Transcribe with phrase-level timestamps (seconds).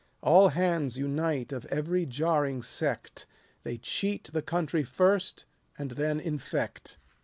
[0.23, 3.27] All hands unite, of every jarring sect;
[3.61, 5.45] They cheat the country first,
[5.77, 6.97] and then infect.